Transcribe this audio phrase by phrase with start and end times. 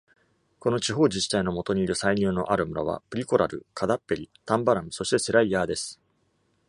[0.57, 6.01] この地方自治体のもとにいる歳入のある村は、プリコラドゥ、カダッペリ、タンバラム、そしてセライヤーです。